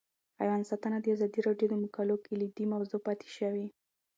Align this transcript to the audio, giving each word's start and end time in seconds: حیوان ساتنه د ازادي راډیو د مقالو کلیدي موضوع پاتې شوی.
حیوان 0.39 0.61
ساتنه 0.69 0.97
د 1.01 1.05
ازادي 1.15 1.39
راډیو 1.47 1.67
د 1.69 1.75
مقالو 1.83 2.15
کلیدي 2.25 2.65
موضوع 2.73 2.99
پاتې 3.07 3.27
شوی. 3.37 3.67